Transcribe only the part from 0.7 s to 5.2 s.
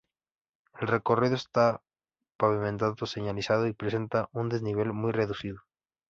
El recorrido está pavimentado, señalizado y presenta un desnivel muy